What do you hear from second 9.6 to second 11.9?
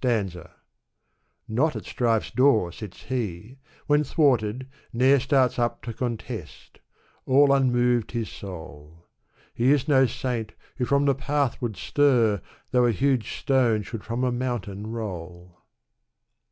is no saint who from the path would